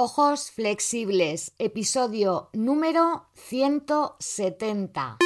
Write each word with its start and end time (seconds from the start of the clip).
Ojos 0.00 0.52
Flexibles, 0.52 1.54
episodio 1.58 2.50
número 2.52 3.24
170. 3.34 5.18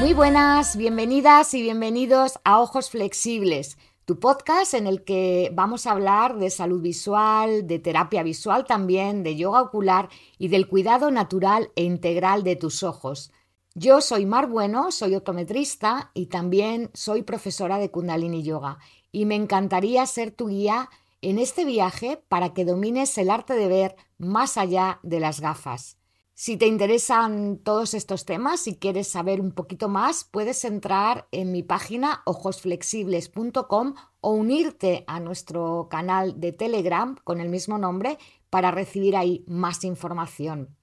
Muy 0.00 0.14
buenas, 0.14 0.78
bienvenidas 0.78 1.52
y 1.52 1.60
bienvenidos 1.60 2.38
a 2.42 2.62
Ojos 2.62 2.88
Flexibles, 2.88 3.76
tu 4.06 4.18
podcast 4.18 4.72
en 4.72 4.86
el 4.86 5.04
que 5.04 5.50
vamos 5.52 5.86
a 5.86 5.90
hablar 5.90 6.38
de 6.38 6.48
salud 6.48 6.80
visual, 6.80 7.66
de 7.66 7.80
terapia 7.80 8.22
visual 8.22 8.64
también, 8.64 9.22
de 9.22 9.36
yoga 9.36 9.60
ocular 9.60 10.08
y 10.38 10.48
del 10.48 10.68
cuidado 10.68 11.10
natural 11.10 11.70
e 11.76 11.82
integral 11.82 12.44
de 12.44 12.56
tus 12.56 12.82
ojos. 12.82 13.30
Yo 13.76 14.00
soy 14.00 14.24
Mar 14.24 14.46
Bueno, 14.48 14.92
soy 14.92 15.16
optometrista 15.16 16.12
y 16.14 16.26
también 16.26 16.90
soy 16.94 17.22
profesora 17.22 17.78
de 17.78 17.90
Kundalini 17.90 18.44
Yoga 18.44 18.78
y 19.10 19.24
me 19.24 19.34
encantaría 19.34 20.06
ser 20.06 20.30
tu 20.30 20.46
guía 20.46 20.90
en 21.22 21.40
este 21.40 21.64
viaje 21.64 22.22
para 22.28 22.54
que 22.54 22.64
domines 22.64 23.18
el 23.18 23.30
arte 23.30 23.54
de 23.54 23.66
ver 23.66 23.96
más 24.16 24.58
allá 24.58 25.00
de 25.02 25.18
las 25.18 25.40
gafas. 25.40 25.98
Si 26.34 26.56
te 26.56 26.68
interesan 26.68 27.58
todos 27.58 27.94
estos 27.94 28.24
temas 28.24 28.68
y 28.68 28.76
quieres 28.76 29.08
saber 29.08 29.40
un 29.40 29.50
poquito 29.50 29.88
más, 29.88 30.22
puedes 30.22 30.64
entrar 30.64 31.26
en 31.32 31.50
mi 31.50 31.64
página 31.64 32.22
ojosflexibles.com 32.26 33.94
o 34.20 34.30
unirte 34.30 35.02
a 35.08 35.18
nuestro 35.18 35.88
canal 35.90 36.38
de 36.38 36.52
Telegram 36.52 37.16
con 37.24 37.40
el 37.40 37.48
mismo 37.48 37.76
nombre 37.76 38.18
para 38.50 38.70
recibir 38.70 39.16
ahí 39.16 39.44
más 39.48 39.82
información. 39.82 40.76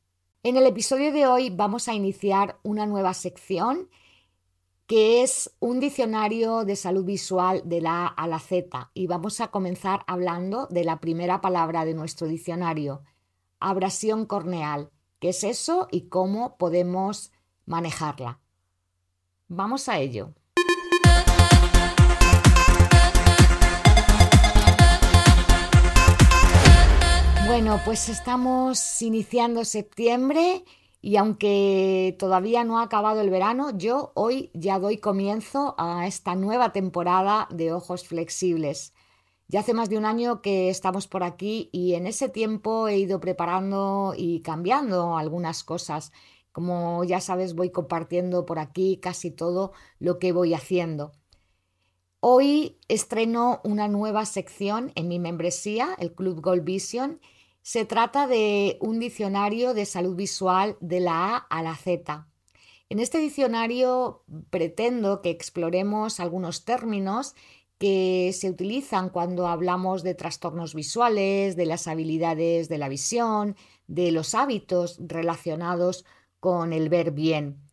En 0.44 0.58
el 0.58 0.66
episodio 0.66 1.12
de 1.12 1.28
hoy 1.28 1.52
vamos 1.52 1.88
a 1.88 1.94
iniciar 1.94 2.58
una 2.64 2.88
nueva 2.88 3.14
sección 3.14 3.90
que 4.88 5.22
es 5.22 5.56
un 5.60 5.80
diccionario 5.80 6.66
de 6.66 6.76
salud 6.76 7.06
visual 7.06 7.62
de 7.64 7.80
la 7.80 8.08
A 8.08 8.08
a 8.08 8.28
la 8.28 8.40
Z 8.40 8.90
y 8.96 9.06
vamos 9.06 9.40
a 9.40 9.50
comenzar 9.50 10.04
hablando 10.08 10.66
de 10.72 10.84
la 10.84 11.00
primera 11.00 11.42
palabra 11.42 11.86
de 11.86 11.94
nuestro 11.94 12.26
diccionario, 12.26 13.04
abrasión 13.60 14.26
corneal. 14.26 14.90
¿Qué 15.20 15.30
es 15.30 15.44
eso 15.44 15.88
y 15.92 16.08
cómo 16.10 16.58
podemos 16.58 17.32
manejarla? 17.68 18.40
Vamos 19.48 19.90
a 19.90 20.00
ello. 20.00 20.34
Bueno, 27.52 27.82
pues 27.84 28.08
estamos 28.08 29.02
iniciando 29.02 29.66
septiembre 29.66 30.64
y 31.02 31.18
aunque 31.18 32.16
todavía 32.18 32.64
no 32.64 32.80
ha 32.80 32.84
acabado 32.84 33.20
el 33.20 33.30
verano, 33.30 33.78
yo 33.78 34.14
hoy 34.16 34.52
ya 34.54 34.80
doy 34.80 35.00
comienzo 35.00 35.76
a 35.78 36.08
esta 36.08 36.36
nueva 36.36 36.72
temporada 36.72 37.50
de 37.52 37.74
Ojos 37.74 38.08
Flexibles. 38.08 38.94
Ya 39.50 39.60
hace 39.60 39.74
más 39.74 39.90
de 39.90 39.98
un 39.98 40.06
año 40.06 40.42
que 40.42 40.70
estamos 40.70 41.08
por 41.08 41.26
aquí 41.26 41.70
y 41.74 41.96
en 41.96 42.08
ese 42.08 42.30
tiempo 42.30 42.88
he 42.88 42.98
ido 42.98 43.20
preparando 43.20 44.14
y 44.16 44.40
cambiando 44.44 45.18
algunas 45.18 45.66
cosas. 45.66 46.14
Como 46.54 47.04
ya 47.04 47.20
sabes, 47.20 47.54
voy 47.54 47.70
compartiendo 47.70 48.46
por 48.46 48.60
aquí 48.60 48.96
casi 48.96 49.30
todo 49.30 49.74
lo 50.00 50.20
que 50.20 50.32
voy 50.32 50.54
haciendo. 50.54 51.12
Hoy 52.22 52.78
estreno 52.88 53.60
una 53.66 53.90
nueva 53.90 54.26
sección 54.26 54.94
en 54.96 55.10
mi 55.10 55.20
membresía, 55.20 55.98
el 56.00 56.14
Club 56.14 56.40
Gold 56.40 56.64
Vision, 56.64 57.20
se 57.62 57.86
trata 57.86 58.28
de 58.28 58.78
un 58.82 59.00
diccionario 59.00 59.74
de 59.74 59.86
salud 59.86 60.16
visual 60.16 60.78
de 60.80 61.00
la 61.00 61.36
A 61.36 61.38
a 61.38 61.64
la 61.64 61.76
Z. 61.76 62.28
En 62.90 63.00
este 63.00 63.20
diccionario 63.20 64.24
pretendo 64.50 65.22
que 65.22 65.30
exploremos 65.30 66.20
algunos 66.20 66.66
términos 66.66 67.36
que 67.78 68.32
se 68.34 68.50
utilizan 68.50 69.10
cuando 69.10 69.48
hablamos 69.48 70.04
de 70.04 70.14
trastornos 70.14 70.76
visuales, 70.76 71.56
de 71.56 71.66
las 71.66 71.88
habilidades 71.88 72.70
de 72.70 72.78
la 72.78 72.90
visión, 72.90 73.56
de 73.88 74.12
los 74.12 74.36
hábitos 74.36 75.00
relacionados 75.00 76.06
con 76.40 76.74
el 76.74 76.90
ver 76.90 77.12
bien. 77.12 77.71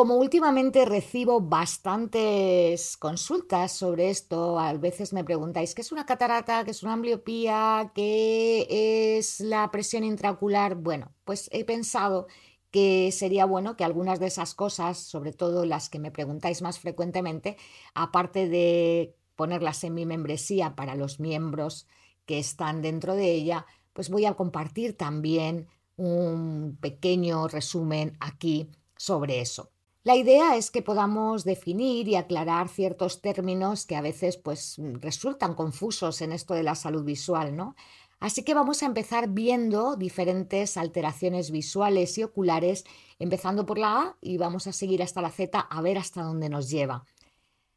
Como 0.00 0.14
últimamente 0.14 0.86
recibo 0.86 1.42
bastantes 1.42 2.96
consultas 2.96 3.72
sobre 3.72 4.08
esto, 4.08 4.58
a 4.58 4.72
veces 4.72 5.12
me 5.12 5.24
preguntáis 5.24 5.74
qué 5.74 5.82
es 5.82 5.92
una 5.92 6.06
catarata, 6.06 6.64
qué 6.64 6.70
es 6.70 6.82
una 6.82 6.94
ambliopía, 6.94 7.92
qué 7.94 9.18
es 9.18 9.40
la 9.40 9.70
presión 9.70 10.02
intraocular. 10.02 10.76
Bueno, 10.76 11.12
pues 11.26 11.50
he 11.52 11.66
pensado 11.66 12.28
que 12.70 13.12
sería 13.12 13.44
bueno 13.44 13.76
que 13.76 13.84
algunas 13.84 14.18
de 14.20 14.28
esas 14.28 14.54
cosas, 14.54 14.96
sobre 14.96 15.34
todo 15.34 15.66
las 15.66 15.90
que 15.90 15.98
me 15.98 16.10
preguntáis 16.10 16.62
más 16.62 16.78
frecuentemente, 16.78 17.58
aparte 17.92 18.48
de 18.48 19.14
ponerlas 19.36 19.84
en 19.84 19.92
mi 19.92 20.06
membresía 20.06 20.74
para 20.76 20.94
los 20.94 21.20
miembros 21.20 21.86
que 22.24 22.38
están 22.38 22.80
dentro 22.80 23.16
de 23.16 23.32
ella, 23.32 23.66
pues 23.92 24.08
voy 24.08 24.24
a 24.24 24.32
compartir 24.32 24.96
también 24.96 25.68
un 25.98 26.78
pequeño 26.80 27.48
resumen 27.48 28.16
aquí 28.18 28.70
sobre 28.96 29.42
eso. 29.42 29.70
La 30.02 30.16
idea 30.16 30.56
es 30.56 30.70
que 30.70 30.80
podamos 30.80 31.44
definir 31.44 32.08
y 32.08 32.16
aclarar 32.16 32.70
ciertos 32.70 33.20
términos 33.20 33.84
que 33.84 33.96
a 33.96 34.00
veces 34.00 34.38
pues 34.38 34.76
resultan 34.78 35.54
confusos 35.54 36.22
en 36.22 36.32
esto 36.32 36.54
de 36.54 36.62
la 36.62 36.74
salud 36.74 37.04
visual, 37.04 37.54
¿no? 37.54 37.76
Así 38.18 38.42
que 38.42 38.54
vamos 38.54 38.82
a 38.82 38.86
empezar 38.86 39.28
viendo 39.28 39.96
diferentes 39.96 40.78
alteraciones 40.78 41.50
visuales 41.50 42.16
y 42.16 42.22
oculares, 42.22 42.84
empezando 43.18 43.66
por 43.66 43.78
la 43.78 44.00
A 44.00 44.16
y 44.22 44.38
vamos 44.38 44.66
a 44.66 44.72
seguir 44.72 45.02
hasta 45.02 45.20
la 45.20 45.30
Z 45.30 45.58
a 45.58 45.82
ver 45.82 45.98
hasta 45.98 46.22
dónde 46.22 46.48
nos 46.48 46.70
lleva. 46.70 47.04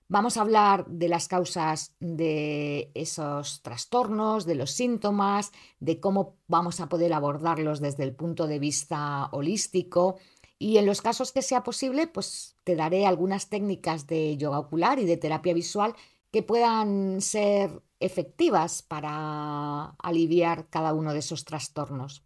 Vamos 0.08 0.38
a 0.38 0.42
hablar 0.42 0.86
de 0.88 1.08
las 1.08 1.28
causas 1.28 1.96
de 2.00 2.92
esos 2.94 3.62
trastornos, 3.64 4.46
de 4.46 4.56
los 4.56 4.72
síntomas, 4.72 5.52
de 5.80 6.00
cómo 6.00 6.36
vamos 6.48 6.80
a 6.82 6.88
poder 6.88 7.14
abordarlos 7.14 7.80
desde 7.80 8.04
el 8.04 8.14
punto 8.14 8.46
de 8.46 8.60
vista 8.60 9.30
holístico, 9.32 10.18
y 10.64 10.78
en 10.78 10.86
los 10.86 11.02
casos 11.02 11.34
que 11.34 11.42
sea 11.42 11.62
posible, 11.62 12.08
pues 12.08 12.56
te 12.64 12.78
daré 12.78 13.06
algunas 13.06 13.50
técnicas 13.50 14.08
de 14.08 14.38
yoga 14.38 14.60
ocular 14.60 14.98
y 14.98 15.04
de 15.06 15.18
terapia 15.18 15.54
visual 15.54 15.94
que 16.32 16.42
puedan 16.42 17.20
ser 17.20 17.84
efectivas 18.00 18.82
para 18.82 19.88
aliviar 20.00 20.70
cada 20.70 20.94
uno 20.94 21.12
de 21.12 21.20
esos 21.20 21.44
trastornos. 21.44 22.24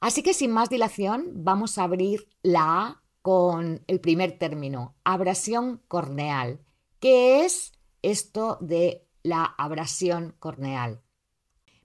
Así 0.00 0.22
que 0.22 0.32
sin 0.32 0.50
más 0.50 0.70
dilación, 0.70 1.30
vamos 1.34 1.76
a 1.76 1.82
abrir 1.82 2.26
la 2.42 2.62
A 2.62 3.02
con 3.20 3.84
el 3.86 4.00
primer 4.00 4.38
término, 4.38 4.94
abrasión 5.04 5.82
corneal. 5.86 6.64
¿Qué 7.00 7.44
es 7.44 7.72
esto 8.00 8.56
de 8.62 9.06
la 9.22 9.44
abrasión 9.44 10.34
corneal? 10.38 11.03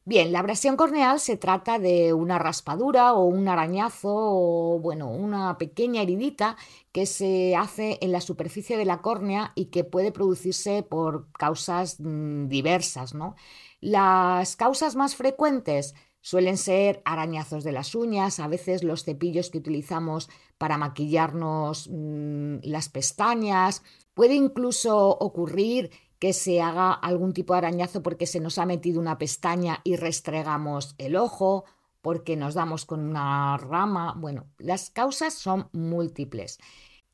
Bien, 0.09 0.31
la 0.31 0.39
abrasión 0.39 0.75
corneal 0.75 1.19
se 1.19 1.37
trata 1.37 1.77
de 1.77 2.13
una 2.13 2.39
raspadura 2.39 3.13
o 3.13 3.25
un 3.25 3.47
arañazo 3.47 4.09
o, 4.11 4.79
bueno, 4.79 5.07
una 5.11 5.59
pequeña 5.59 6.01
heridita 6.01 6.57
que 6.91 7.05
se 7.05 7.55
hace 7.55 7.99
en 8.01 8.11
la 8.11 8.19
superficie 8.19 8.75
de 8.75 8.85
la 8.85 9.03
córnea 9.03 9.51
y 9.53 9.65
que 9.65 9.83
puede 9.83 10.11
producirse 10.11 10.81
por 10.81 11.31
causas 11.33 11.99
mm, 11.99 12.47
diversas, 12.47 13.13
¿no? 13.13 13.35
Las 13.81 14.55
causas 14.55 14.95
más 14.95 15.15
frecuentes 15.15 15.93
suelen 16.21 16.57
ser 16.57 17.03
arañazos 17.05 17.63
de 17.63 17.71
las 17.71 17.93
uñas, 17.93 18.39
a 18.39 18.47
veces 18.47 18.83
los 18.83 19.03
cepillos 19.03 19.51
que 19.51 19.59
utilizamos 19.59 20.27
para 20.57 20.79
maquillarnos 20.79 21.87
mm, 21.87 22.61
las 22.63 22.89
pestañas, 22.89 23.83
puede 24.15 24.33
incluso 24.33 25.07
ocurrir 25.07 25.91
que 26.19 26.33
se 26.33 26.61
haga 26.61 26.91
algún 26.91 27.33
tipo 27.33 27.53
de 27.53 27.59
arañazo 27.59 28.03
porque 28.03 28.27
se 28.27 28.39
nos 28.39 28.57
ha 28.57 28.65
metido 28.65 28.99
una 28.99 29.17
pestaña 29.17 29.79
y 29.83 29.95
restregamos 29.95 30.95
el 30.97 31.15
ojo, 31.15 31.65
porque 32.01 32.35
nos 32.35 32.53
damos 32.53 32.85
con 32.85 33.01
una 33.01 33.57
rama. 33.57 34.13
Bueno, 34.17 34.47
las 34.57 34.89
causas 34.89 35.33
son 35.33 35.69
múltiples. 35.71 36.59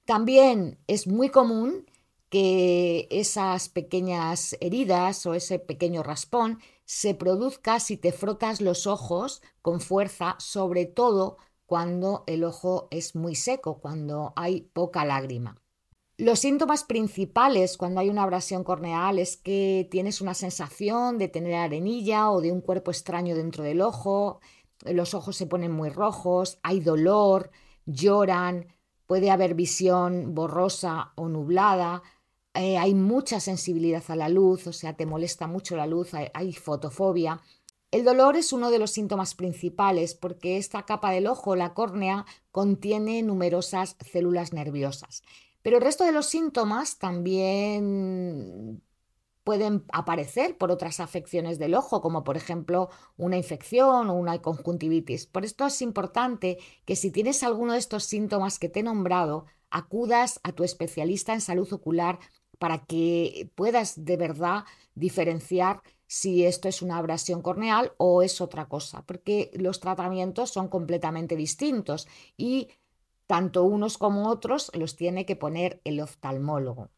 También 0.05 0.79
es 0.87 1.07
muy 1.07 1.29
común 1.29 1.85
que 2.29 3.07
esas 3.11 3.69
pequeñas 3.69 4.57
heridas 4.59 5.25
o 5.25 5.33
ese 5.33 5.59
pequeño 5.59 6.03
raspón 6.03 6.59
se 6.85 7.15
produzca 7.15 7.79
si 7.79 7.97
te 7.97 8.11
frotas 8.11 8.61
los 8.61 8.87
ojos 8.87 9.41
con 9.61 9.79
fuerza, 9.81 10.35
sobre 10.39 10.85
todo 10.85 11.37
cuando 11.65 12.23
el 12.27 12.43
ojo 12.43 12.87
es 12.91 13.15
muy 13.15 13.35
seco, 13.35 13.79
cuando 13.79 14.33
hay 14.35 14.61
poca 14.73 15.05
lágrima. 15.05 15.55
Los 16.17 16.39
síntomas 16.39 16.85
principales 16.85 17.75
cuando 17.75 17.99
hay 17.99 18.07
una 18.07 18.23
abrasión 18.23 18.63
corneal 18.63 19.19
es 19.19 19.35
que 19.35 19.85
tienes 19.91 20.21
una 20.21 20.33
sensación 20.33 21.17
de 21.17 21.27
tener 21.27 21.55
arenilla 21.55 22.31
o 22.31 22.39
de 22.39 22.53
un 22.53 22.61
cuerpo 22.61 22.89
extraño 22.89 23.35
dentro 23.35 23.65
del 23.65 23.81
ojo, 23.81 24.39
los 24.85 25.13
ojos 25.13 25.35
se 25.35 25.45
ponen 25.45 25.73
muy 25.73 25.89
rojos, 25.89 26.57
hay 26.63 26.79
dolor, 26.79 27.51
lloran, 27.85 28.67
puede 29.07 29.29
haber 29.29 29.55
visión 29.55 30.33
borrosa 30.33 31.11
o 31.15 31.27
nublada, 31.27 32.01
eh, 32.53 32.77
hay 32.77 32.93
mucha 32.95 33.41
sensibilidad 33.41 34.03
a 34.07 34.15
la 34.15 34.29
luz, 34.29 34.67
o 34.67 34.73
sea, 34.73 34.95
te 34.95 35.05
molesta 35.05 35.47
mucho 35.47 35.75
la 35.75 35.85
luz, 35.85 36.13
hay 36.13 36.53
fotofobia. 36.53 37.41
El 37.91 38.05
dolor 38.05 38.37
es 38.37 38.53
uno 38.53 38.71
de 38.71 38.79
los 38.79 38.91
síntomas 38.91 39.35
principales 39.35 40.15
porque 40.15 40.57
esta 40.57 40.83
capa 40.83 41.11
del 41.11 41.27
ojo, 41.27 41.57
la 41.57 41.73
córnea, 41.73 42.25
contiene 42.51 43.21
numerosas 43.21 43.97
células 43.99 44.53
nerviosas. 44.53 45.23
Pero 45.65 45.77
el 45.77 45.83
resto 45.83 46.03
de 46.03 46.11
los 46.11 46.27
síntomas 46.27 46.99
también 46.99 48.83
pueden 49.43 49.83
aparecer 49.91 50.59
por 50.59 50.69
otras 50.69 50.99
afecciones 50.99 51.57
del 51.57 51.73
ojo, 51.73 52.01
como 52.01 52.23
por 52.23 52.37
ejemplo 52.37 52.89
una 53.17 53.35
infección 53.35 54.11
o 54.11 54.13
una 54.13 54.39
conjuntivitis. 54.43 55.25
Por 55.25 55.43
esto 55.43 55.65
es 55.65 55.81
importante 55.81 56.59
que 56.85 56.95
si 56.95 57.09
tienes 57.09 57.41
alguno 57.41 57.73
de 57.73 57.79
estos 57.79 58.03
síntomas 58.03 58.59
que 58.59 58.69
te 58.69 58.81
he 58.81 58.83
nombrado, 58.83 59.47
acudas 59.71 60.39
a 60.43 60.51
tu 60.51 60.63
especialista 60.63 61.33
en 61.33 61.41
salud 61.41 61.73
ocular 61.73 62.19
para 62.59 62.85
que 62.85 63.49
puedas 63.55 64.05
de 64.05 64.17
verdad 64.17 64.65
diferenciar 64.93 65.81
si 66.05 66.45
esto 66.45 66.67
es 66.67 66.83
una 66.83 66.99
abrasión 66.99 67.41
corneal 67.41 67.93
o 67.97 68.21
es 68.21 68.39
otra 68.39 68.67
cosa, 68.67 69.03
porque 69.07 69.49
los 69.55 69.79
tratamientos 69.79 70.51
son 70.51 70.67
completamente 70.67 71.35
distintos 71.35 72.07
y 72.37 72.69
tanto 73.27 73.63
unos 73.63 73.97
como 73.97 74.29
otros 74.29 74.71
los 74.73 74.95
tiene 74.95 75.25
que 75.25 75.35
poner 75.35 75.81
el 75.83 75.99
oftalmólogo. 75.99 76.89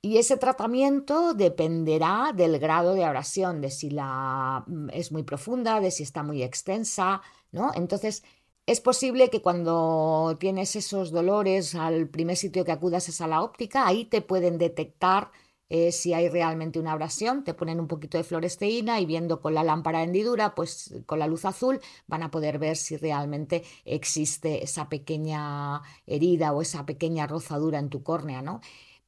Y 0.00 0.18
ese 0.18 0.36
tratamiento 0.36 1.34
dependerá 1.34 2.32
del 2.34 2.58
grado 2.58 2.94
de 2.94 3.04
abrasión, 3.04 3.60
de 3.60 3.70
si 3.70 3.90
la 3.90 4.64
mm, 4.66 4.90
es 4.92 5.10
muy 5.10 5.24
profunda, 5.24 5.80
de 5.80 5.90
si 5.90 6.04
está 6.04 6.22
muy 6.22 6.42
extensa, 6.42 7.20
¿no? 7.50 7.72
Entonces, 7.74 8.22
es 8.66 8.80
posible 8.80 9.30
que 9.30 9.42
cuando 9.42 10.36
tienes 10.38 10.76
esos 10.76 11.10
dolores 11.10 11.74
al 11.74 12.08
primer 12.08 12.36
sitio 12.36 12.64
que 12.64 12.72
acudas 12.72 13.08
es 13.08 13.20
a 13.20 13.26
la 13.26 13.42
óptica, 13.42 13.86
ahí 13.86 14.04
te 14.04 14.20
pueden 14.20 14.58
detectar 14.58 15.32
eh, 15.68 15.92
si 15.92 16.14
hay 16.14 16.28
realmente 16.28 16.78
una 16.78 16.92
abrasión, 16.92 17.44
te 17.44 17.54
ponen 17.54 17.80
un 17.80 17.88
poquito 17.88 18.18
de 18.18 18.24
floresteína 18.24 19.00
y 19.00 19.06
viendo 19.06 19.40
con 19.40 19.54
la 19.54 19.64
lámpara 19.64 19.98
de 19.98 20.04
hendidura, 20.04 20.54
pues 20.54 20.94
con 21.06 21.18
la 21.18 21.26
luz 21.26 21.44
azul 21.44 21.80
van 22.06 22.22
a 22.22 22.30
poder 22.30 22.58
ver 22.58 22.76
si 22.76 22.96
realmente 22.96 23.64
existe 23.84 24.62
esa 24.64 24.88
pequeña 24.88 25.82
herida 26.06 26.52
o 26.52 26.62
esa 26.62 26.86
pequeña 26.86 27.26
rozadura 27.26 27.78
en 27.78 27.90
tu 27.90 28.02
córnea, 28.02 28.42
¿no? 28.42 28.60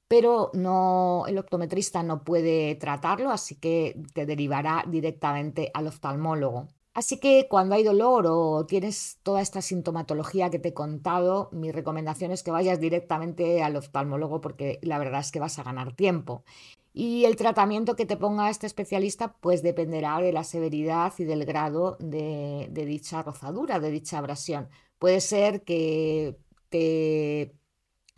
Pero 0.09 0.51
no, 0.55 1.25
el 1.29 1.39
optometrista 1.39 2.03
no 2.03 2.25
puede 2.25 2.75
tratarlo, 2.77 3.31
así 3.31 3.57
que 3.57 4.03
te 4.15 4.27
derivará 4.27 4.85
directamente 4.89 5.71
al 5.75 5.87
oftalmólogo. 5.87 6.69
Así 7.01 7.17
que 7.19 7.47
cuando 7.49 7.75
hay 7.77 7.83
dolor 7.83 8.27
o 8.29 8.67
tienes 8.67 9.21
toda 9.23 9.41
esta 9.41 9.63
sintomatología 9.63 10.51
que 10.51 10.59
te 10.59 10.69
he 10.69 10.75
contado, 10.75 11.49
mi 11.51 11.73
recomendación 11.73 12.31
es 12.31 12.43
que 12.43 12.51
vayas 12.51 12.79
directamente 12.79 13.63
al 13.63 13.77
oftalmólogo 13.77 14.43
porque 14.43 14.79
la 14.83 14.99
verdad 14.99 15.21
es 15.21 15.33
que 15.33 15.41
vas 15.41 15.59
a 15.59 15.63
ganar 15.63 15.97
tiempo. 15.97 16.45
Y 16.93 17.25
el 17.25 17.37
tratamiento 17.37 17.97
que 17.97 18.05
te 18.05 18.19
ponga 18.19 18.51
este 18.51 18.67
especialista 18.67 19.33
pues 19.41 19.63
dependerá 19.63 20.19
de 20.21 20.35
la 20.35 20.45
severidad 20.45 21.15
y 21.17 21.25
del 21.25 21.47
grado 21.47 21.97
de, 22.01 22.69
de 22.71 22.85
dicha 22.85 23.23
rozadura, 23.23 23.81
de 23.81 23.91
dicha 23.91 24.19
abrasión. 24.19 24.69
Puede 24.99 25.23
ser 25.23 25.63
que 25.65 26.37
te 26.69 27.55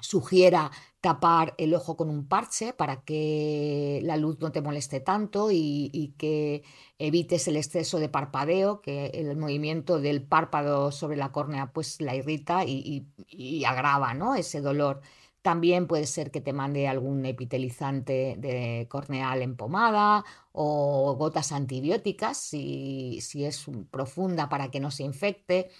sugiera 0.02 0.70
tapar 1.00 1.54
el 1.58 1.74
ojo 1.74 1.96
con 1.96 2.10
un 2.10 2.28
parche 2.28 2.72
para 2.72 3.02
que 3.02 4.00
la 4.04 4.16
luz 4.16 4.38
no 4.40 4.52
te 4.52 4.60
moleste 4.60 5.00
tanto 5.00 5.50
y, 5.50 6.14
que 6.18 6.62
evites 6.98 7.48
el 7.48 7.56
exceso 7.56 7.98
de 7.98 8.08
parpadeo, 8.08 8.80
que 8.82 9.06
el 9.06 9.36
movimiento 9.36 10.00
del 10.00 10.22
párpado 10.22 10.92
sobre 10.92 11.16
la 11.16 11.32
córnea 11.32 11.72
pues 11.72 12.00
la 12.00 12.14
irrita 12.14 12.64
y, 12.64 13.64
agrava 13.64 14.14
¿no? 14.14 14.34
ese 14.34 14.60
dolor. 14.60 15.00
También 15.42 15.88
puede 15.88 16.06
ser 16.06 16.30
que 16.30 16.40
te 16.40 16.52
mande 16.52 16.86
algún 16.86 17.26
epitelizante 17.26 18.36
de 18.38 18.86
corneal 18.88 19.42
en 19.42 19.56
pomada 19.56 20.24
o 20.52 21.16
gotas 21.16 21.50
antibióticas 21.50 22.36
si, 22.38 23.20
si 23.22 23.44
es 23.44 23.66
profunda 23.90 24.48
para 24.48 24.70
que 24.70 24.78
no 24.78 24.92
se 24.92 25.02
infecte. 25.02 25.70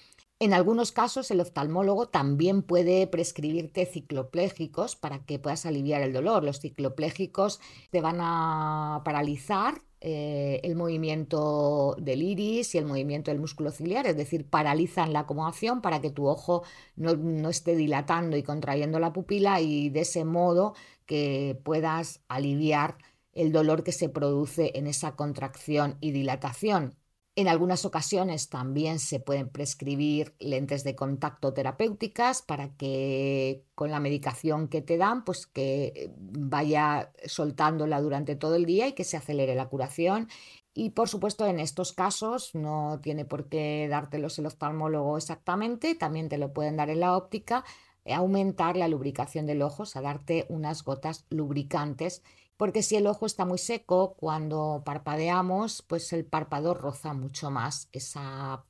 En 0.43 0.55
algunos 0.55 0.91
casos, 0.91 1.31
el 1.31 1.41
oftalmólogo 1.41 2.09
también 2.09 2.63
puede 2.63 3.07
prescribirte 3.07 3.87
cicloplégicos 3.87 4.97
para 4.97 5.25
que 5.25 5.39
puedas 5.39 5.67
aliviar 5.67 6.03
el 6.03 6.13
dolor. 6.13 6.43
Los 6.43 6.59
cicloplégicos 6.59 7.61
te 7.91 8.01
van 8.01 8.17
a 8.19 9.03
paralizar 9.05 9.83
eh, 10.01 10.59
el 10.65 10.75
movimiento 10.75 11.95
del 12.01 12.23
iris 12.23 12.75
y 12.75 12.79
el 12.79 12.87
movimiento 12.87 13.31
del 13.31 13.39
músculo 13.39 13.71
ciliar, 13.71 14.09
es 14.09 14.17
decir, 14.17 14.45
paralizan 14.51 15.13
la 15.13 15.21
acomodación 15.21 15.81
para 15.81 16.01
que 16.01 16.11
tu 16.11 16.27
ojo 16.27 16.65
no, 16.97 17.15
no 17.15 17.49
esté 17.49 17.77
dilatando 17.77 18.37
y 18.37 18.43
contrayendo 18.43 18.99
la 18.99 19.13
pupila 19.13 19.61
y 19.61 19.91
de 19.91 20.01
ese 20.01 20.25
modo 20.25 20.75
que 21.07 21.57
puedas 21.63 22.21
aliviar 22.27 22.99
el 23.33 23.53
dolor 23.53 23.85
que 23.85 23.93
se 23.93 24.09
produce 24.09 24.73
en 24.75 24.89
esa 24.89 25.15
contracción 25.15 25.99
y 26.01 26.11
dilatación. 26.11 26.97
En 27.35 27.49
algunas 27.49 27.87
ocasiones 27.87 28.51
también 28.51 28.99
se 28.99 29.19
pueden 29.19 29.49
prescribir 29.49 30.35
lentes 30.39 30.85
de 30.85 30.95
contacto 30.95 31.55
terapéuticas 31.55 32.43
para 32.43 32.77
que 32.77 33.65
con 33.75 33.91
la 33.91 34.01
medicación 34.01 34.69
que 34.69 34.83
te 34.83 34.99
dan, 34.99 35.25
pues 35.25 35.47
que 35.47 36.13
vaya 36.19 37.11
soltándola 37.25 38.03
durante 38.03 38.37
todo 38.37 38.57
el 38.57 38.67
día 38.67 38.87
y 38.87 38.93
que 38.93 39.05
se 39.05 39.17
acelere 39.17 39.55
la 39.55 39.71
curación. 39.71 40.29
Y 40.75 40.91
por 40.91 41.09
supuesto, 41.09 41.47
en 41.47 41.59
estos 41.59 41.95
casos 41.95 42.55
no 42.55 43.01
tiene 43.03 43.25
por 43.25 43.49
qué 43.49 43.89
dártelos 43.89 44.39
el 44.39 44.47
oftalmólogo 44.47 45.17
exactamente, 45.17 45.95
también 45.95 46.29
te 46.29 46.37
lo 46.37 46.53
pueden 46.53 46.77
dar 46.77 46.91
en 46.91 47.01
la 47.01 47.17
óptica, 47.17 47.65
aumentar 48.05 48.77
la 48.77 48.89
lubricación 48.89 49.47
del 49.47 49.63
ojo, 49.63 49.85
o 49.85 49.87
sea, 49.87 50.03
darte 50.03 50.45
unas 50.51 50.85
gotas 50.85 51.25
lubricantes 51.31 52.23
porque 52.63 52.85
si 52.85 52.95
el 52.95 53.09
ojo 53.09 53.27
está 53.27 53.45
muy 53.45 53.59
seco, 53.59 54.15
cuando 54.15 54.85
parpadeamos, 54.87 55.83
pues 55.83 56.13
el 56.13 56.25
párpado 56.25 56.75
roza 56.75 57.13
mucho 57.13 57.51
más 57.51 57.89
esa 57.91 58.65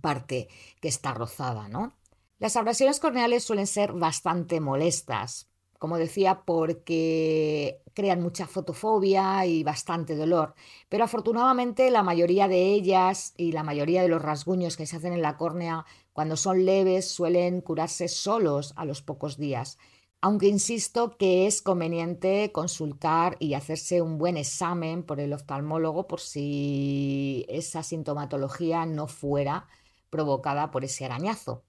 parte 0.00 0.48
que 0.80 0.88
está 0.88 1.12
rozada, 1.12 1.68
¿no? 1.68 1.92
Las 2.38 2.56
abrasiones 2.56 2.98
corneales 2.98 3.44
suelen 3.44 3.66
ser 3.66 3.92
bastante 3.92 4.58
molestas, 4.58 5.50
como 5.78 5.98
decía, 5.98 6.44
porque 6.46 7.82
crean 7.92 8.22
mucha 8.22 8.46
fotofobia 8.46 9.44
y 9.44 9.64
bastante 9.64 10.16
dolor. 10.16 10.54
Pero 10.88 11.04
afortunadamente 11.04 11.90
la 11.90 12.02
mayoría 12.02 12.48
de 12.48 12.72
ellas 12.72 13.34
y 13.36 13.52
la 13.52 13.64
mayoría 13.64 14.00
de 14.00 14.08
los 14.08 14.22
rasguños 14.22 14.78
que 14.78 14.86
se 14.86 14.96
hacen 14.96 15.12
en 15.12 15.20
la 15.20 15.36
córnea 15.36 15.84
cuando 16.14 16.38
son 16.38 16.64
leves 16.64 17.10
suelen 17.10 17.60
curarse 17.60 18.08
solos 18.08 18.72
a 18.76 18.86
los 18.86 19.02
pocos 19.02 19.36
días 19.36 19.76
aunque 20.22 20.48
insisto 20.48 21.16
que 21.16 21.46
es 21.46 21.62
conveniente 21.62 22.52
consultar 22.52 23.36
y 23.38 23.54
hacerse 23.54 24.02
un 24.02 24.18
buen 24.18 24.36
examen 24.36 25.02
por 25.02 25.20
el 25.20 25.32
oftalmólogo 25.32 26.06
por 26.06 26.20
si 26.20 27.46
esa 27.48 27.82
sintomatología 27.82 28.84
no 28.86 29.06
fuera 29.06 29.66
provocada 30.10 30.70
por 30.70 30.84
ese 30.84 31.04
arañazo. 31.06 31.64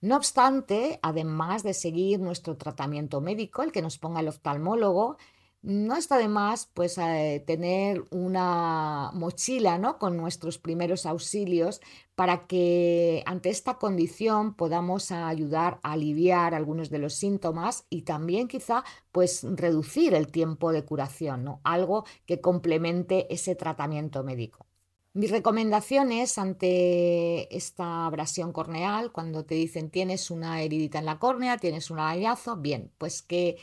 No 0.00 0.16
obstante, 0.16 0.98
además 1.02 1.62
de 1.62 1.74
seguir 1.74 2.18
nuestro 2.18 2.56
tratamiento 2.56 3.20
médico, 3.20 3.62
el 3.62 3.70
que 3.70 3.82
nos 3.82 3.98
ponga 3.98 4.18
el 4.18 4.28
oftalmólogo, 4.28 5.16
no 5.62 5.96
está 5.96 6.18
de 6.18 6.28
más 6.28 6.68
pues 6.74 6.98
eh, 6.98 7.42
tener 7.46 8.04
una 8.10 9.10
mochila 9.14 9.78
¿no? 9.78 9.98
con 9.98 10.16
nuestros 10.16 10.58
primeros 10.58 11.06
auxilios 11.06 11.80
para 12.16 12.46
que 12.46 13.22
ante 13.26 13.50
esta 13.50 13.78
condición 13.78 14.54
podamos 14.54 15.12
ayudar 15.12 15.78
a 15.82 15.92
aliviar 15.92 16.54
algunos 16.54 16.90
de 16.90 16.98
los 16.98 17.14
síntomas 17.14 17.86
y 17.90 18.02
también 18.02 18.48
quizá 18.48 18.84
pues 19.12 19.44
reducir 19.44 20.14
el 20.14 20.28
tiempo 20.28 20.72
de 20.72 20.84
curación, 20.84 21.44
¿no? 21.44 21.60
algo 21.62 22.04
que 22.26 22.40
complemente 22.40 23.32
ese 23.32 23.54
tratamiento 23.54 24.24
médico. 24.24 24.66
Mis 25.14 25.30
recomendaciones 25.30 26.38
ante 26.38 27.54
esta 27.54 28.06
abrasión 28.06 28.50
corneal, 28.52 29.12
cuando 29.12 29.44
te 29.44 29.54
dicen 29.54 29.90
tienes 29.90 30.30
una 30.30 30.62
heridita 30.62 30.98
en 30.98 31.04
la 31.04 31.18
córnea, 31.18 31.58
tienes 31.58 31.90
un 31.90 31.98
arañazo, 31.98 32.56
bien, 32.56 32.90
pues 32.96 33.22
que 33.22 33.58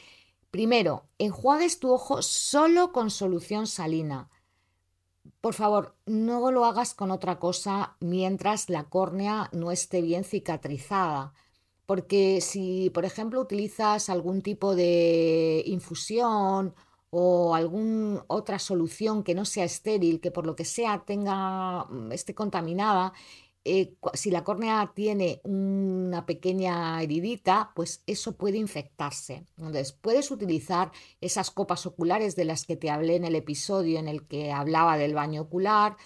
Primero, 0.52 1.08
enjuagues 1.20 1.80
tu 1.80 1.92
ojo 1.92 2.22
solo 2.22 2.92
con 2.92 3.12
solución 3.12 3.68
salina. 3.68 4.30
Por 5.42 5.54
favor, 5.54 5.96
no 6.06 6.52
lo 6.52 6.66
hagas 6.66 6.94
con 6.94 7.12
otra 7.12 7.40
cosa 7.40 7.96
mientras 8.00 8.70
la 8.70 8.86
córnea 8.86 9.50
no 9.54 9.72
esté 9.72 10.02
bien 10.02 10.24
cicatrizada. 10.24 11.34
Porque 11.86 12.42
si, 12.42 12.90
por 12.92 13.06
ejemplo, 13.06 13.42
utilizas 13.42 14.10
algún 14.10 14.42
tipo 14.42 14.76
de 14.76 15.64
infusión 15.66 16.76
o 17.12 17.56
alguna 17.56 18.24
otra 18.28 18.60
solución 18.60 19.24
que 19.24 19.36
no 19.36 19.46
sea 19.46 19.66
estéril, 19.66 20.20
que 20.20 20.32
por 20.32 20.46
lo 20.46 20.56
que 20.56 20.66
sea 20.66 21.04
tenga, 21.06 21.88
esté 22.12 22.36
contaminada, 22.36 23.14
eh, 23.70 23.96
si 24.16 24.32
la 24.32 24.44
córnea 24.44 24.92
tiene 24.96 25.42
una 25.44 26.26
pequeña 26.26 27.02
heridita, 27.04 27.72
pues 27.76 28.04
eso 28.08 28.36
puede 28.36 28.58
infectarse. 28.58 29.46
Entonces, 29.58 29.94
puedes 29.94 30.32
utilizar 30.32 30.92
esas 31.22 31.52
copas 31.52 31.86
oculares 31.86 32.36
de 32.36 32.46
las 32.46 32.66
que 32.66 32.76
te 32.78 32.90
hablé 32.90 33.16
en 33.16 33.26
el 33.26 33.36
episodio 33.36 34.00
en 34.00 34.08
el 34.08 34.26
que 34.26 34.52
hablaba 34.52 34.98
del 34.98 35.14
baño 35.14 35.44
ocular 35.44 35.98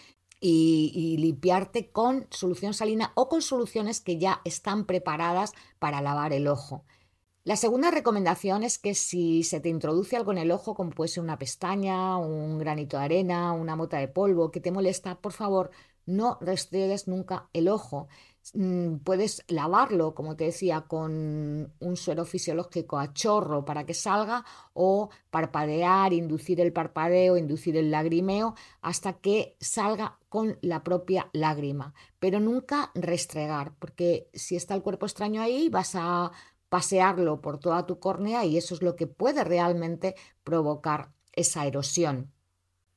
y, 0.42 0.92
y 0.94 1.18
limpiarte 1.18 1.90
con 1.90 2.28
solución 2.32 2.74
salina 2.74 3.14
o 3.16 3.30
con 3.30 3.42
soluciones 3.42 4.02
que 4.02 4.18
ya 4.18 4.42
están 4.44 4.86
preparadas 4.86 5.54
para 5.80 6.02
lavar 6.02 6.34
el 6.34 6.48
ojo. 6.48 6.84
La 7.46 7.58
segunda 7.58 7.92
recomendación 7.92 8.64
es 8.64 8.78
que 8.78 8.94
si 8.96 9.44
se 9.44 9.60
te 9.60 9.68
introduce 9.70 10.16
algo 10.16 10.32
en 10.32 10.38
el 10.38 10.52
ojo, 10.52 10.76
como 10.76 10.92
puede 10.92 11.10
ser 11.10 11.24
una 11.24 11.38
pestaña, 11.38 12.18
un 12.18 12.58
granito 12.58 12.98
de 12.98 13.04
arena, 13.04 13.52
una 13.52 13.76
mota 13.76 13.98
de 13.98 14.08
polvo 14.08 14.50
que 14.50 14.62
te 14.62 14.72
molesta, 14.72 15.16
por 15.20 15.34
favor, 15.34 15.72
no 16.06 16.38
restriegues 16.42 17.08
nunca 17.08 17.50
el 17.54 17.68
ojo. 17.68 18.08
Mm, 18.54 18.98
puedes 18.98 19.44
lavarlo, 19.48 20.14
como 20.14 20.36
te 20.36 20.46
decía, 20.46 20.82
con 20.82 21.74
un 21.80 21.98
suero 21.98 22.26
fisiológico 22.26 22.98
a 23.00 23.14
chorro 23.14 23.64
para 23.64 23.86
que 23.86 23.94
salga 23.94 24.44
o 24.74 25.10
parpadear, 25.30 26.12
inducir 26.12 26.60
el 26.60 26.74
parpadeo, 26.74 27.38
inducir 27.38 27.78
el 27.78 27.90
lagrimeo 27.90 28.56
hasta 28.82 29.14
que 29.14 29.56
salga 29.62 30.20
con 30.28 30.58
la 30.62 30.84
propia 30.84 31.30
lágrima. 31.32 31.94
Pero 32.20 32.40
nunca 32.42 32.92
restregar, 32.96 33.74
porque 33.80 34.30
si 34.34 34.58
está 34.58 34.76
el 34.76 34.84
cuerpo 34.84 35.06
extraño 35.06 35.42
ahí 35.42 35.70
vas 35.70 35.96
a 35.96 36.32
pasearlo 36.68 37.40
por 37.40 37.60
toda 37.60 37.86
tu 37.86 38.00
córnea 38.00 38.46
y 38.46 38.58
eso 38.58 38.74
es 38.74 38.82
lo 38.82 38.96
que 38.96 39.08
puede 39.08 39.44
realmente 39.44 40.16
provocar 40.44 41.12
esa 41.32 41.66
erosión. 41.66 42.33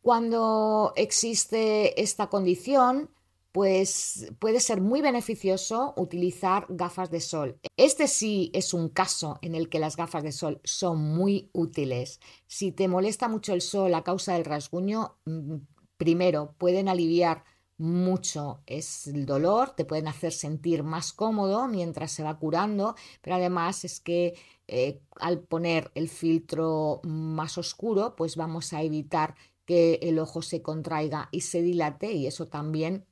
Cuando 0.06 0.92
existe 0.94 2.00
esta 2.00 2.28
condición, 2.28 3.10
pues 3.50 4.32
puede 4.38 4.60
ser 4.60 4.80
muy 4.80 5.00
beneficioso 5.00 5.94
utilizar 5.96 6.64
gafas 6.68 7.10
de 7.10 7.20
sol. 7.20 7.58
Este 7.76 8.06
sí 8.06 8.52
es 8.54 8.72
un 8.72 8.88
caso 8.88 9.40
en 9.42 9.56
el 9.56 9.68
que 9.68 9.80
las 9.80 9.96
gafas 9.96 10.22
de 10.22 10.30
sol 10.30 10.60
son 10.62 10.98
muy 10.98 11.50
útiles. 11.52 12.20
Si 12.46 12.70
te 12.70 12.86
molesta 12.86 13.26
mucho 13.26 13.52
el 13.52 13.62
sol 13.62 13.92
a 13.96 14.04
causa 14.04 14.34
del 14.34 14.44
rasguño, 14.44 15.16
mm, 15.24 15.56
primero 15.96 16.54
pueden 16.56 16.88
aliviar 16.88 17.42
mucho 17.76 18.62
el 18.66 19.26
dolor, 19.26 19.70
te 19.70 19.84
pueden 19.84 20.06
hacer 20.06 20.32
sentir 20.32 20.84
más 20.84 21.12
cómodo 21.12 21.66
mientras 21.66 22.12
se 22.12 22.22
va 22.22 22.38
curando, 22.38 22.94
pero 23.22 23.34
además 23.34 23.84
es 23.84 23.98
que 23.98 24.34
eh, 24.68 25.00
al 25.16 25.40
poner 25.40 25.90
el 25.96 26.08
filtro 26.08 27.00
más 27.02 27.58
oscuro, 27.58 28.14
pues 28.14 28.36
vamos 28.36 28.72
a 28.72 28.82
evitar 28.82 29.34
que 29.66 29.98
el 30.02 30.18
ojo 30.18 30.40
se 30.40 30.62
contraiga 30.62 31.28
y 31.32 31.42
se 31.42 31.60
dilate 31.60 32.12
y 32.12 32.26
eso 32.26 32.46
también 32.46 33.04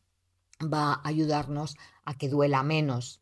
va 0.63 0.95
a 0.95 1.09
ayudarnos 1.09 1.77
a 2.05 2.17
que 2.17 2.29
duela 2.29 2.63
menos. 2.63 3.21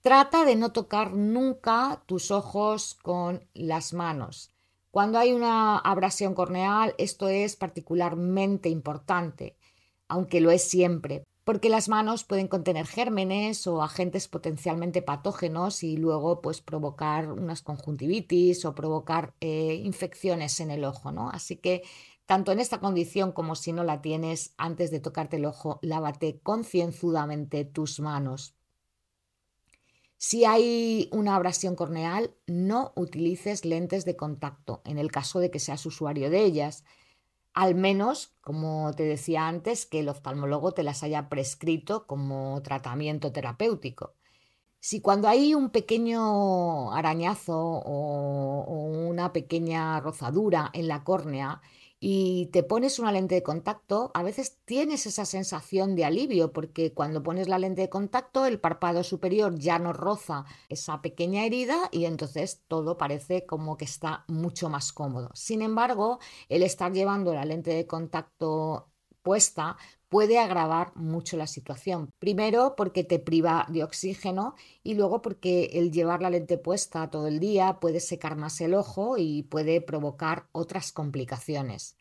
Trata 0.00 0.44
de 0.44 0.56
no 0.56 0.72
tocar 0.72 1.12
nunca 1.12 2.02
tus 2.06 2.30
ojos 2.30 2.94
con 2.94 3.46
las 3.54 3.92
manos. 3.92 4.52
Cuando 4.90 5.18
hay 5.18 5.32
una 5.32 5.78
abrasión 5.78 6.34
corneal, 6.34 6.94
esto 6.96 7.28
es 7.28 7.56
particularmente 7.56 8.68
importante, 8.68 9.56
aunque 10.08 10.40
lo 10.40 10.50
es 10.50 10.62
siempre, 10.62 11.24
porque 11.44 11.68
las 11.68 11.88
manos 11.88 12.24
pueden 12.24 12.48
contener 12.48 12.86
gérmenes 12.86 13.66
o 13.66 13.82
agentes 13.82 14.26
potencialmente 14.26 15.02
patógenos 15.02 15.82
y 15.82 15.96
luego 15.96 16.40
pues 16.40 16.60
provocar 16.60 17.30
unas 17.30 17.62
conjuntivitis 17.62 18.64
o 18.64 18.74
provocar 18.74 19.34
eh, 19.40 19.74
infecciones 19.84 20.58
en 20.60 20.70
el 20.70 20.84
ojo, 20.84 21.12
¿no? 21.12 21.30
Así 21.30 21.56
que 21.56 21.82
tanto 22.26 22.52
en 22.52 22.58
esta 22.58 22.80
condición 22.80 23.32
como 23.32 23.54
si 23.54 23.72
no 23.72 23.84
la 23.84 24.02
tienes, 24.02 24.52
antes 24.58 24.90
de 24.90 25.00
tocarte 25.00 25.36
el 25.36 25.46
ojo, 25.46 25.78
lávate 25.80 26.40
concienzudamente 26.40 27.64
tus 27.64 28.00
manos. 28.00 28.54
Si 30.18 30.44
hay 30.44 31.08
una 31.12 31.36
abrasión 31.36 31.76
corneal, 31.76 32.34
no 32.46 32.92
utilices 32.96 33.64
lentes 33.64 34.04
de 34.04 34.16
contacto 34.16 34.82
en 34.84 34.98
el 34.98 35.12
caso 35.12 35.38
de 35.38 35.50
que 35.50 35.60
seas 35.60 35.86
usuario 35.86 36.28
de 36.28 36.42
ellas, 36.42 36.84
al 37.52 37.74
menos, 37.74 38.34
como 38.40 38.92
te 38.94 39.04
decía 39.04 39.46
antes, 39.46 39.86
que 39.86 40.00
el 40.00 40.08
oftalmólogo 40.08 40.72
te 40.72 40.82
las 40.82 41.02
haya 41.02 41.28
prescrito 41.28 42.06
como 42.06 42.60
tratamiento 42.62 43.30
terapéutico. 43.30 44.14
Si 44.80 45.00
cuando 45.00 45.28
hay 45.28 45.54
un 45.54 45.70
pequeño 45.70 46.92
arañazo 46.92 47.58
o, 47.58 48.60
o 48.62 48.84
una 49.08 49.32
pequeña 49.32 50.00
rozadura 50.00 50.70
en 50.74 50.88
la 50.88 51.02
córnea, 51.02 51.62
y 51.98 52.46
te 52.52 52.62
pones 52.62 52.98
una 52.98 53.12
lente 53.12 53.34
de 53.34 53.42
contacto, 53.42 54.10
a 54.14 54.22
veces 54.22 54.58
tienes 54.64 55.06
esa 55.06 55.24
sensación 55.24 55.96
de 55.96 56.04
alivio 56.04 56.52
porque 56.52 56.92
cuando 56.92 57.22
pones 57.22 57.48
la 57.48 57.58
lente 57.58 57.82
de 57.82 57.88
contacto 57.88 58.44
el 58.46 58.60
párpado 58.60 59.02
superior 59.02 59.58
ya 59.58 59.78
no 59.78 59.92
roza 59.92 60.44
esa 60.68 61.00
pequeña 61.00 61.44
herida 61.44 61.88
y 61.92 62.04
entonces 62.04 62.62
todo 62.68 62.98
parece 62.98 63.46
como 63.46 63.76
que 63.76 63.86
está 63.86 64.24
mucho 64.28 64.68
más 64.68 64.92
cómodo. 64.92 65.30
Sin 65.34 65.62
embargo, 65.62 66.18
el 66.48 66.62
estar 66.62 66.92
llevando 66.92 67.32
la 67.34 67.44
lente 67.44 67.70
de 67.70 67.86
contacto 67.86 68.90
puesta 69.22 69.76
puede 70.08 70.38
agravar 70.38 70.94
mucho 70.96 71.36
la 71.36 71.46
situación. 71.46 72.10
Primero 72.18 72.74
porque 72.76 73.04
te 73.04 73.18
priva 73.18 73.66
de 73.68 73.84
oxígeno 73.84 74.54
y 74.82 74.94
luego 74.94 75.22
porque 75.22 75.70
el 75.74 75.90
llevar 75.92 76.22
la 76.22 76.30
lente 76.30 76.58
puesta 76.58 77.10
todo 77.10 77.26
el 77.26 77.40
día 77.40 77.78
puede 77.80 78.00
secar 78.00 78.36
más 78.36 78.60
el 78.60 78.74
ojo 78.74 79.18
y 79.18 79.42
puede 79.44 79.80
provocar 79.80 80.46
otras 80.52 80.92
complicaciones. 80.92 81.96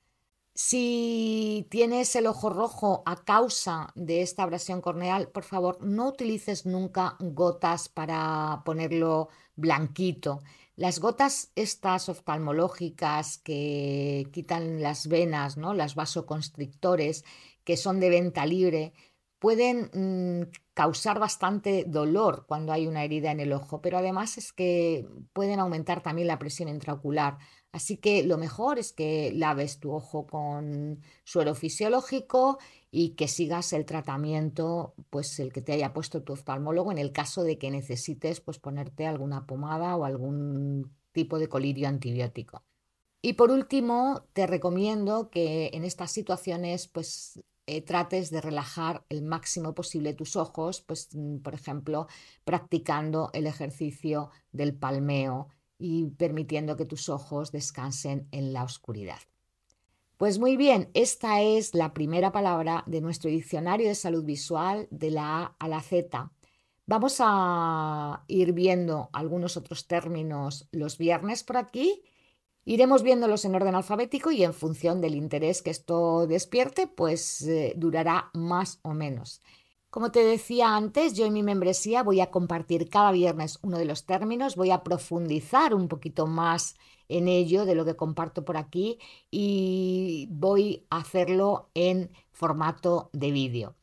Si 0.58 1.68
tienes 1.70 2.16
el 2.16 2.28
ojo 2.28 2.50
rojo 2.50 3.04
a 3.06 3.26
causa 3.26 3.92
de 3.96 4.22
esta 4.22 4.44
abrasión 4.44 4.80
corneal, 4.80 5.28
por 5.28 5.44
favor 5.44 5.80
no 5.82 6.08
utilices 6.08 6.66
nunca 6.66 7.18
gotas 7.20 7.90
para 7.90 8.62
ponerlo 8.64 9.28
blanquito. 9.58 10.42
Las 10.78 11.00
gotas 11.00 11.52
estas 11.56 12.08
oftalmológicas 12.08 13.38
que 13.40 14.30
quitan 14.32 14.82
las 14.82 15.08
venas, 15.08 15.58
¿no? 15.58 15.74
las 15.74 15.96
vasoconstrictores, 15.96 17.26
que 17.66 17.76
son 17.76 18.00
de 18.00 18.10
venta 18.10 18.46
libre, 18.46 18.94
pueden 19.40 19.90
mm, 19.94 20.52
causar 20.74 21.20
bastante 21.20 21.84
dolor 21.86 22.46
cuando 22.48 22.72
hay 22.72 22.88
una 22.88 23.04
herida 23.04 23.32
en 23.32 23.40
el 23.40 23.54
ojo, 23.54 23.82
pero 23.82 23.98
además 23.98 24.38
es 24.38 24.54
que 24.54 25.08
pueden 25.34 25.60
aumentar 25.60 26.02
también 26.02 26.28
la 26.28 26.40
presión 26.40 26.70
intraocular. 26.70 27.38
Así 27.72 27.98
que 27.98 28.24
lo 28.24 28.38
mejor 28.38 28.80
es 28.80 28.94
que 28.94 29.32
laves 29.36 29.80
tu 29.80 29.92
ojo 29.94 30.26
con 30.26 31.02
suero 31.26 31.56
fisiológico 31.56 32.58
y 32.90 33.10
que 33.12 33.28
sigas 33.28 33.74
el 33.74 33.86
tratamiento, 33.86 34.96
pues 35.10 35.40
el 35.40 35.52
que 35.52 35.62
te 35.62 35.74
haya 35.74 35.94
puesto 35.94 36.24
tu 36.24 36.34
oftalmólogo 36.34 36.92
en 36.92 36.98
el 36.98 37.12
caso 37.12 37.44
de 37.44 37.58
que 37.58 37.70
necesites 37.70 38.40
pues 38.42 38.60
ponerte 38.60 39.06
alguna 39.06 39.46
pomada 39.46 39.96
o 39.98 40.06
algún 40.06 40.92
tipo 41.12 41.38
de 41.38 41.50
colirio 41.50 41.88
antibiótico. 41.88 42.64
Y 43.22 43.34
por 43.34 43.52
último, 43.52 44.24
te 44.34 44.48
recomiendo 44.48 45.30
que 45.30 45.72
en 45.74 45.84
estas 45.84 46.12
situaciones 46.12 46.88
pues 46.88 47.44
eh, 47.68 47.82
trates 47.82 48.30
de 48.30 48.42
relajar 48.42 49.06
el 49.10 49.24
máximo 49.24 49.74
posible 49.74 50.14
tus 50.14 50.36
ojos, 50.36 50.82
pues 50.82 51.10
mm, 51.14 51.38
por 51.38 51.54
ejemplo, 51.54 52.08
practicando 52.44 53.30
el 53.34 53.48
ejercicio 53.48 54.30
del 54.52 54.74
palmeo 54.76 55.50
y 55.78 56.06
permitiendo 56.12 56.78
que 56.78 56.86
tus 56.86 57.10
ojos 57.10 57.52
descansen 57.52 58.28
en 58.32 58.54
la 58.54 58.64
oscuridad. 58.64 59.20
Pues 60.18 60.40
muy 60.40 60.56
bien, 60.56 60.90
esta 60.94 61.42
es 61.42 61.74
la 61.74 61.94
primera 61.94 62.32
palabra 62.32 62.84
de 62.88 63.02
nuestro 63.02 63.30
diccionario 63.30 63.90
de 63.90 63.96
salud 63.96 64.24
visual 64.24 64.88
de 64.90 65.12
la 65.12 65.38
A 65.38 65.56
a 65.60 65.68
la 65.68 65.82
Z. 65.82 66.32
Vamos 66.86 67.18
a 67.20 68.24
ir 68.28 68.54
viendo 68.54 69.10
algunos 69.12 69.58
otros 69.58 69.88
términos 69.88 70.70
los 70.72 70.98
viernes 70.98 71.44
por 71.44 71.58
aquí 71.58 72.04
Iremos 72.68 73.04
viéndolos 73.04 73.46
en 73.46 73.54
orden 73.54 73.76
alfabético 73.76 74.32
y 74.32 74.44
en 74.44 74.54
función 74.54 75.00
del 75.00 75.14
interés 75.14 75.62
que 75.62 75.70
esto 75.70 76.26
despierte, 76.26 76.88
pues 76.88 77.44
eh, 77.44 77.74
durará 77.78 78.32
más 78.34 78.80
o 78.82 78.94
menos. 78.94 79.42
Como 79.92 80.12
te 80.12 80.24
decía 80.24 80.76
antes, 80.76 81.14
yo 81.14 81.26
en 81.26 81.34
mi 81.34 81.44
membresía 81.44 82.02
voy 82.02 82.22
a 82.22 82.32
compartir 82.32 82.90
cada 82.90 83.12
viernes 83.12 83.60
uno 83.62 83.78
de 83.78 83.86
los 83.86 84.06
términos, 84.06 84.56
voy 84.56 84.72
a 84.72 84.84
profundizar 84.84 85.76
un 85.76 85.88
poquito 85.88 86.26
más 86.26 86.76
en 87.08 87.28
ello 87.28 87.66
de 87.66 87.76
lo 87.76 87.86
que 87.86 87.96
comparto 87.96 88.44
por 88.44 88.58
aquí 88.58 88.98
y 89.30 90.28
voy 90.32 90.88
a 90.90 90.98
hacerlo 90.98 91.70
en 91.76 92.12
formato 92.32 93.12
de 93.14 93.32
vídeo. 93.32 93.76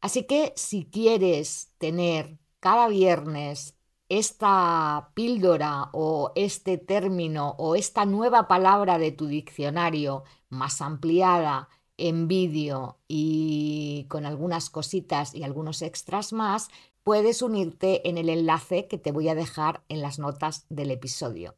Así 0.00 0.22
que 0.22 0.52
si 0.56 0.86
quieres 0.86 1.74
tener 1.78 2.38
cada 2.60 2.88
viernes 2.88 3.74
esta 4.10 5.12
píldora 5.14 5.88
o 5.92 6.32
este 6.34 6.78
término 6.78 7.54
o 7.58 7.76
esta 7.76 8.04
nueva 8.04 8.48
palabra 8.48 8.98
de 8.98 9.12
tu 9.12 9.28
diccionario 9.28 10.24
más 10.48 10.82
ampliada 10.82 11.68
en 11.96 12.26
vídeo 12.26 12.98
y 13.06 14.06
con 14.08 14.26
algunas 14.26 14.68
cositas 14.68 15.32
y 15.34 15.44
algunos 15.44 15.80
extras 15.80 16.32
más, 16.32 16.70
puedes 17.04 17.40
unirte 17.40 18.08
en 18.08 18.18
el 18.18 18.28
enlace 18.28 18.88
que 18.88 18.98
te 18.98 19.12
voy 19.12 19.28
a 19.28 19.36
dejar 19.36 19.84
en 19.88 20.02
las 20.02 20.18
notas 20.18 20.66
del 20.70 20.90
episodio. 20.90 21.54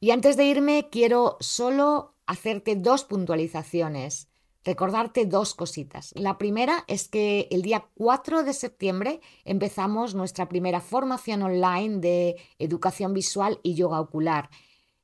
Y 0.00 0.10
antes 0.10 0.36
de 0.36 0.44
irme, 0.44 0.88
quiero 0.90 1.36
solo 1.38 2.14
hacerte 2.26 2.74
dos 2.74 3.04
puntualizaciones 3.04 4.28
recordarte 4.64 5.26
dos 5.26 5.54
cositas. 5.54 6.12
La 6.16 6.38
primera 6.38 6.84
es 6.88 7.08
que 7.08 7.48
el 7.50 7.62
día 7.62 7.88
4 7.94 8.42
de 8.42 8.52
septiembre 8.52 9.20
empezamos 9.44 10.14
nuestra 10.14 10.48
primera 10.48 10.80
formación 10.80 11.42
online 11.42 11.98
de 11.98 12.36
educación 12.58 13.14
visual 13.14 13.60
y 13.62 13.74
yoga 13.74 14.00
ocular 14.00 14.50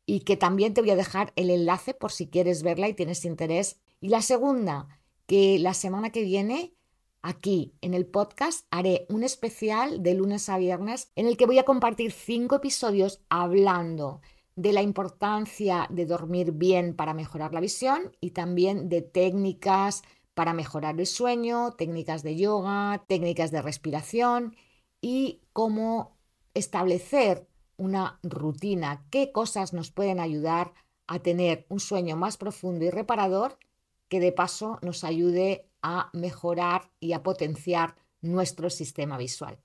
y 0.07 0.21
que 0.21 0.37
también 0.37 0.75
te 0.75 0.81
voy 0.81 0.91
a 0.91 0.97
dejar 0.97 1.33
el 1.37 1.51
enlace 1.51 1.95
por 1.95 2.13
si 2.13 2.27
quieres 2.27 2.63
verla 2.63 2.89
y 2.89 2.95
tienes 2.95 3.25
interés. 3.25 3.81
Y 4.01 4.09
la 4.09 4.23
segunda, 4.23 4.89
que 5.27 5.59
la 5.59 5.75
semana 5.75 6.11
que 6.11 6.23
viene 6.23 6.75
aquí 7.23 7.75
en 7.81 7.95
el 7.95 8.05
podcast 8.05 8.67
haré 8.71 9.07
un 9.09 9.25
especial 9.25 10.03
de 10.03 10.15
lunes 10.15 10.51
a 10.51 10.59
viernes 10.59 11.11
en 11.17 11.27
el 11.27 11.39
que 11.39 11.47
voy 11.47 11.59
a 11.59 11.65
compartir 11.65 12.13
cinco 12.13 12.57
episodios 12.57 13.23
hablando 13.31 14.21
de 14.57 14.73
la 14.73 14.83
importancia 14.83 15.87
de 15.91 16.07
dormir 16.07 16.53
bien 16.53 16.95
para 16.95 17.15
mejorar 17.15 17.53
la 17.53 17.61
visión 17.61 18.17
y 18.21 18.31
también 18.31 18.89
de 18.89 19.03
técnicas 19.03 20.03
para 20.35 20.53
mejorar 20.53 20.99
el 20.99 21.07
sueño, 21.07 21.73
técnicas 21.73 22.23
de 22.23 22.37
yoga, 22.37 23.05
técnicas 23.09 23.51
de 23.51 23.63
respiración 23.63 24.57
y 25.01 25.41
cómo 25.53 26.17
establecer 26.55 27.49
una 27.77 28.19
rutina, 28.23 29.05
qué 29.11 29.33
cosas 29.33 29.73
nos 29.73 29.91
pueden 29.91 30.21
ayudar 30.21 30.73
a 31.07 31.19
tener 31.19 31.67
un 31.69 31.81
sueño 31.81 32.17
más 32.17 32.37
profundo 32.37 32.85
y 32.85 32.91
reparador 32.91 33.59
que 34.09 34.21
de 34.21 34.33
paso 34.33 34.79
nos 34.83 35.05
ayude 35.05 35.69
a 35.83 36.11
mejorar 36.13 36.91
y 37.01 37.13
a 37.13 37.23
potenciar 37.23 37.97
nuestro 38.21 38.71
sistema 38.71 39.19
visual. 39.19 39.59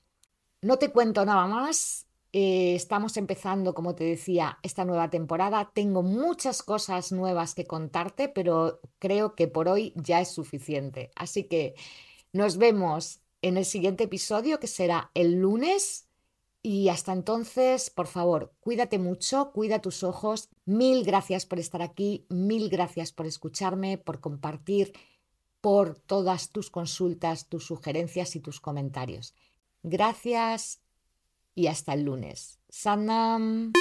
No 0.61 0.77
te 0.77 0.91
cuento 0.91 1.25
nada 1.25 1.47
más, 1.47 2.07
eh, 2.31 2.75
estamos 2.75 3.17
empezando, 3.17 3.73
como 3.73 3.95
te 3.95 4.03
decía, 4.03 4.59
esta 4.61 4.85
nueva 4.85 5.09
temporada. 5.09 5.71
Tengo 5.73 6.03
muchas 6.03 6.61
cosas 6.61 7.11
nuevas 7.11 7.55
que 7.55 7.65
contarte, 7.65 8.29
pero 8.29 8.81
creo 8.99 9.35
que 9.35 9.47
por 9.47 9.67
hoy 9.67 9.93
ya 9.95 10.21
es 10.21 10.29
suficiente. 10.29 11.11
Así 11.15 11.45
que 11.45 11.73
nos 12.31 12.57
vemos 12.57 13.21
en 13.41 13.57
el 13.57 13.65
siguiente 13.65 14.03
episodio, 14.03 14.59
que 14.59 14.67
será 14.67 15.09
el 15.15 15.39
lunes. 15.39 16.05
Y 16.61 16.89
hasta 16.89 17.13
entonces, 17.13 17.89
por 17.89 18.07
favor, 18.07 18.53
cuídate 18.59 18.99
mucho, 18.99 19.51
cuida 19.51 19.81
tus 19.81 20.03
ojos. 20.03 20.49
Mil 20.65 21.03
gracias 21.05 21.45
por 21.45 21.57
estar 21.57 21.81
aquí, 21.81 22.25
mil 22.29 22.69
gracias 22.69 23.11
por 23.11 23.25
escucharme, 23.25 23.97
por 23.97 24.19
compartir, 24.19 24.93
por 25.61 25.97
todas 25.97 26.51
tus 26.51 26.69
consultas, 26.69 27.47
tus 27.47 27.65
sugerencias 27.65 28.35
y 28.35 28.39
tus 28.39 28.59
comentarios. 28.59 29.33
Gracias 29.83 30.81
y 31.59 31.67
hasta 31.67 31.93
el 31.93 32.03
lunes. 32.03 32.57
Sanam. 32.69 33.73